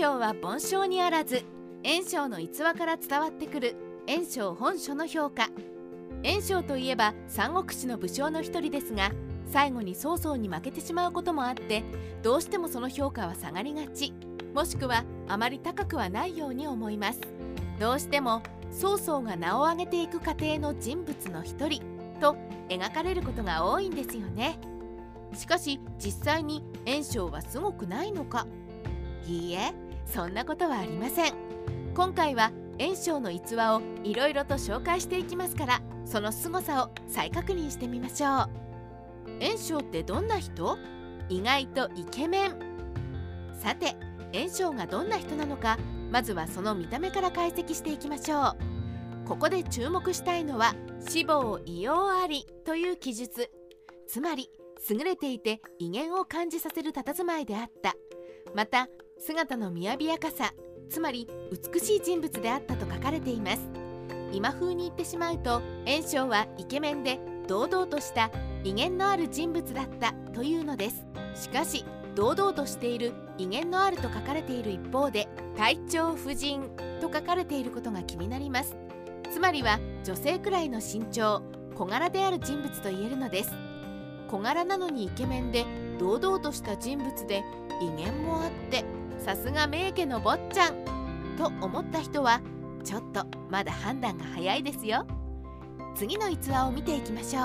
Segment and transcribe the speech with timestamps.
[0.00, 1.44] 章は凡章にあらず
[1.84, 3.76] 炎章の逸話から伝わってくる
[4.08, 5.50] 炎章本書の評価。
[6.24, 9.10] 炎章といえば三国志の武将の一人ですが
[9.52, 11.84] 最後に曹操に負けてしまうこともあって
[12.22, 14.14] どうしてもその評価は下がりがち
[14.54, 17.20] もしくはあまり高くはないように思います。
[17.78, 21.82] どうしても曹操が名を上げていく過程の人物の一人
[22.22, 22.38] と
[22.70, 24.58] 描かれることが多いんですよね。
[25.34, 28.46] しかし実際に炎章はすごくないのか？
[29.26, 29.74] いいえ
[30.06, 31.32] そんなことはありません。
[31.94, 38.50] 今回は炎章の逸話をいろいろと紹介していきますからその凄さを再確認してみましょう。
[39.40, 40.78] 炎章ってどんな人？
[41.28, 42.56] 意外とイケメン。
[43.58, 43.94] さて
[44.32, 45.78] 炎章がどんな人なのか
[46.10, 48.56] まずはその見た目から解析していきましょ
[49.24, 49.28] う。
[49.28, 50.74] ここで注目したいのは
[51.06, 53.50] 死亡異様ありという記述。
[54.08, 54.50] つまり
[54.88, 57.94] 優れていて威厳を感じさせる佇まいであった。
[58.54, 58.88] また
[59.22, 60.54] 姿の雅やかさ
[60.88, 63.60] つまり美しい人物であったと書かれています。
[64.32, 68.30] 今風に言ってしまうと炎章はイケメンで堂々とした
[68.64, 71.04] 威厳のある人物だったというのです。
[71.34, 76.70] しかし堂々としている威厳のあると書かれている一方で体調不人
[77.02, 78.74] と書かれていることが気になります。
[79.30, 81.42] つまりは女性くらいの身長
[81.74, 83.52] 小柄である人物と言えるのです。
[84.28, 85.66] 小柄なのにイケメンで
[85.98, 87.44] 堂々とした人物で
[87.82, 88.84] 威厳もあって
[89.20, 90.84] さすが名家の坊ちゃん。
[91.36, 92.40] と思った人は
[92.84, 95.06] ちょっとまだ判断が早いですよ。
[95.94, 97.40] 次の逸話を見ていきましょ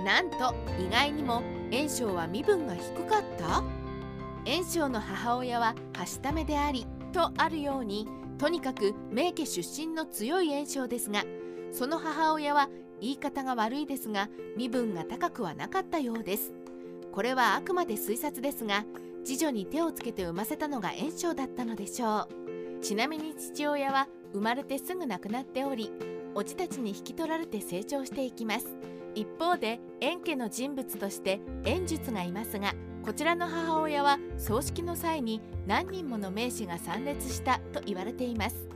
[0.00, 0.02] う。
[0.02, 3.62] なんと意外にも炎章は身分が低かった？
[4.50, 8.06] 炎章の母親ははしためでありとあるように
[8.38, 11.24] とにかく名家出身の強い炎章ですが
[11.72, 12.68] その母親は
[13.00, 16.52] 言い方が悪いですが身分が高くはなかったようです。
[17.12, 18.84] これはあくまで推察ですが
[19.26, 22.28] 次女に手をつけて産ませたのが炎章だったのでしょ
[22.78, 22.80] う。
[22.80, 25.90] ちなみに父親は生まれてすぐ亡くなっており
[26.36, 28.76] おじたちに引き取られて成長していきます。
[29.16, 38.68] 一方で円家の人物として円術がいますがこちらの母親は葬式の際に何人もの名士が参列したと言われています。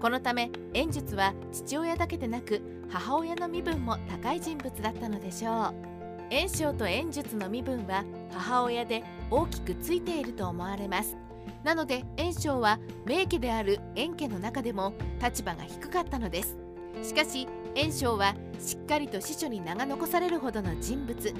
[0.00, 2.60] このため円術は父親だけでなく
[2.90, 5.93] 母親の身分も高い人物だったのでしょう。
[6.34, 8.02] 円章と円術の身分は
[8.32, 11.16] 母親で大きくついていると思われます。
[11.62, 16.56] なので円章は名家である円家の中でも立場が低かったのです。
[17.04, 17.46] しかし
[17.76, 21.32] 円章はしっかりと司書に名が残されるほどの人物。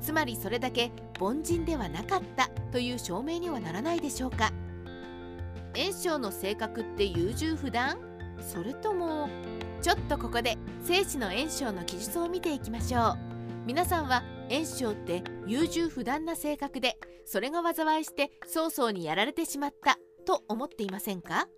[0.00, 4.52] つまりそれだけ凡人ではなかったという証明にはならないでしょうか。
[5.74, 7.98] 円章の性格って優柔不断？
[8.40, 9.28] それとも
[9.82, 13.27] ちょっとここで生死の円章の記述を見ていきましょう。
[13.68, 16.96] 皆さんは炎章って優柔不断な性格で
[17.26, 21.48] それが災いして曹操にやられてしまったと思っていませんか？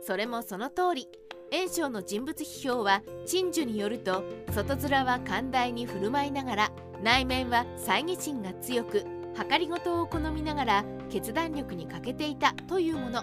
[0.00, 1.06] それもその通り。
[1.52, 4.22] 炎章の人物批評は陳樹によると
[4.52, 6.70] 外面は寛大に振る舞いながら
[7.02, 9.04] 内面は猜疑心が強く
[9.50, 13.22] 計りごとを好みながら決断力に欠けていたというもの。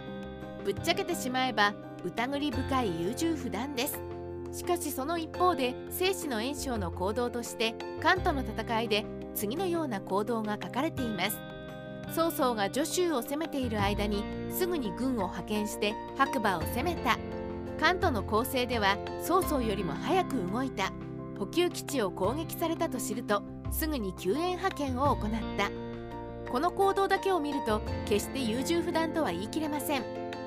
[0.63, 1.73] ぶっちゃけてしまえば
[2.03, 3.99] 疑り深い優柔不断です。
[4.55, 9.05] しかしその一方で生死の炎章の行動として関東の戦いで
[9.35, 11.37] 次のような行動が書かれています。
[12.15, 17.19] 曹操が徐州を攻めている間にすぐに軍を派遣して白馬を攻めた。
[17.81, 20.93] 関東の攻勢では曹操よりも早く動いた。
[21.37, 25.69] 補給基地を攻撃されたと知るとすぐに救援派遣を行った。
[26.49, 30.03] この行動だけを見ると決して優柔不断とは言い切れません。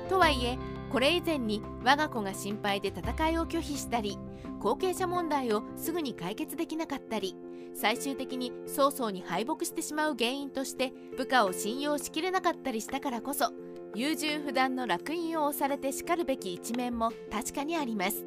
[0.09, 0.57] とはいえ
[0.91, 4.17] これ以前に我が子が心配で戦いを拒否したり
[4.59, 7.35] 後継者問題をすぐに解決できなかったり
[7.75, 13.51] 最終的に曹操に敗北してしまう原因として部下を信用しきれなかったりしたからこそ
[13.95, 18.23] 優柔不断の烙印を押されてしかるべき一面も確かにあります。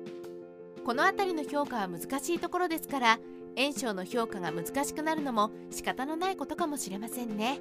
[0.85, 3.21] この辺りの評価は難しいところですから
[3.57, 7.61] 炎章の評価が難しくなるのも仕方のないことかもしれませんね。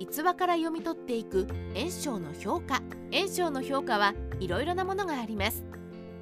[0.00, 2.80] 逸話から読み取っていく炎章の評価。
[3.12, 5.62] 炎章の評価はいろいろなものがあります。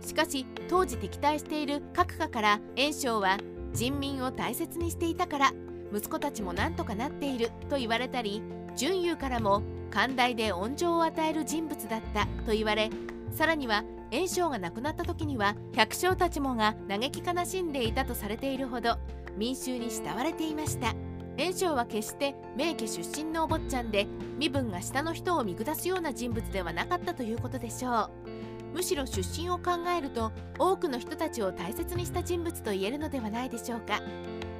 [0.01, 3.39] しかし当時敵対している各家から炎章は
[3.73, 5.53] 人民を大切にしていたから
[5.95, 8.43] 息子たちも何とかなっていると言われたり
[8.77, 12.91] 準優からも寛大で恩情を与える人物だったと言われ
[13.33, 18.97] さらには炎章が亡くなった時には百姓たちもが嘆き悲しんでいたとされているほど
[19.37, 20.95] 民衆に慕われていました。
[21.38, 24.08] 炎章は決して名家出身のお坊ちゃんで
[24.38, 28.29] 身分が下の人を見下すような人物ではなかったということでしょう。
[28.75, 34.00] むしろ出身を考えると多くの人たちを大切にした人物と言えるのではないでしょうか。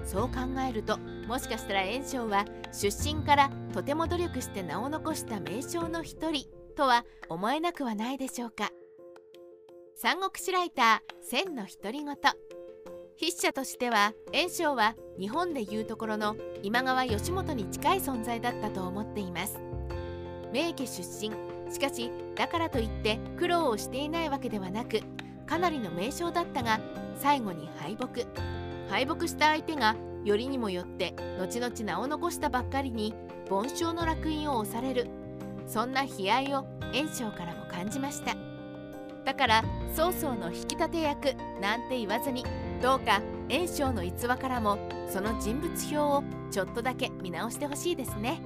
[0.05, 6.47] そう考えるともしかしたら炎章は出身からとても努力して名を残した名将の一人
[6.77, 8.71] とは思えなくはないでしょうか。
[9.97, 12.17] 三国志ライター千の独り言。
[13.21, 19.59] 筆者としては炎章は日本でいうところの今川義元に近い存在だったと思っています。
[20.53, 21.33] 名家出身。
[21.69, 25.01] しかしだからといって苦労をしていないわけではなく
[25.47, 26.79] かなりの名将だったが
[27.17, 28.25] 最後に敗北。
[28.89, 33.15] 敗北した相手がよりにもよって後々名を残したばっかりに
[33.51, 35.09] 凡勝の烙印を押される。
[35.67, 36.65] そんな悲哀を
[36.95, 38.37] 炎章からも感じました。
[39.25, 42.45] だから曹操の引き立て役なんて言わずに
[42.83, 43.21] どうか
[43.51, 44.79] 炎章の逸話からも
[45.09, 48.41] その人物表をちょっとだけ見直してほしいですね。